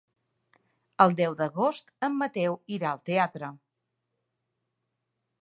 El 1.05 1.13
deu 1.19 1.35
d'agost 1.41 1.93
en 2.07 2.15
Mateu 2.23 2.57
irà 2.79 2.91
al 2.95 3.05
teatre. 3.11 3.53